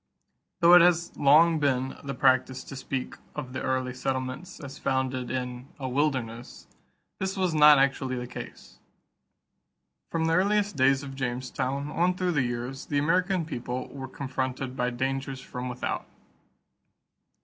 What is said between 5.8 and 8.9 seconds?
wilderness," this was not actually the case.